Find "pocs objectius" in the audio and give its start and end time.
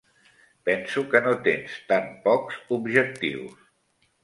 2.25-3.57